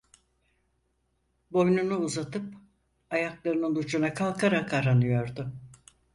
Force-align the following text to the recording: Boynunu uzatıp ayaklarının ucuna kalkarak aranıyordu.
Boynunu 1.51 1.97
uzatıp 2.03 2.45
ayaklarının 3.09 3.75
ucuna 3.75 4.13
kalkarak 4.13 4.73
aranıyordu. 4.73 5.51